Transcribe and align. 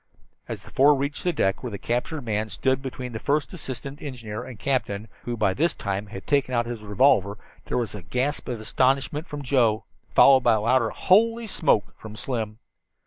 As 0.47 0.63
the 0.63 0.71
four 0.71 0.95
reached 0.95 1.23
the 1.23 1.31
deck 1.31 1.61
where 1.61 1.69
the 1.69 1.77
captured 1.77 2.25
man 2.25 2.49
stood 2.49 2.81
between 2.81 3.11
the 3.11 3.19
first 3.19 3.53
assistant 3.53 4.01
engineer 4.01 4.41
and 4.43 4.57
the 4.57 4.63
captain, 4.63 5.07
who 5.25 5.33
had 5.33 5.39
by 5.39 5.53
this 5.53 5.75
time 5.75 6.09
taken 6.25 6.55
out 6.55 6.65
his 6.65 6.81
revolver, 6.81 7.37
there 7.65 7.77
was 7.77 7.93
a 7.93 8.01
gasp 8.01 8.47
of 8.47 8.59
astonishment 8.59 9.27
from 9.27 9.43
Joe, 9.43 9.83
followed 10.09 10.39
by 10.41 10.53
a 10.53 10.61
louder 10.61 10.89
"Holy 10.89 11.45
smoke!" 11.45 11.93
from 11.99 12.15
Slim. 12.15 12.57